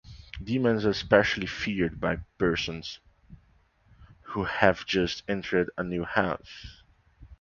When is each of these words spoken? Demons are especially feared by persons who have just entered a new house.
Demons 0.43 0.83
are 0.83 0.89
especially 0.89 1.45
feared 1.45 1.99
by 1.99 2.15
persons 2.39 2.99
who 4.21 4.45
have 4.45 4.83
just 4.87 5.21
entered 5.27 5.69
a 5.77 5.83
new 5.83 6.03
house. 6.03 6.81